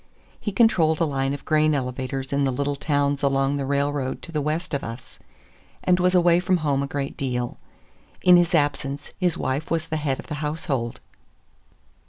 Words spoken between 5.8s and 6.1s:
and